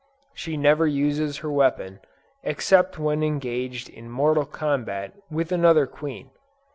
[0.33, 1.99] She never uses her weapon,
[2.41, 6.31] except when engaged in mortal combat with another queen.